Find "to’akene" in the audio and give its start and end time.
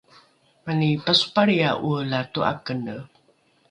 2.33-2.95